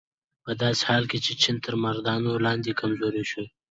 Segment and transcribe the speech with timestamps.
[0.43, 3.43] په داسې حال کې چې چین تر مراندو لاندې کمزوری شو.